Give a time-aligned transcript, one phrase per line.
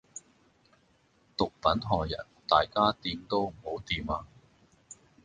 [1.37, 4.25] 毒品害人，大家掂都唔好掂呀！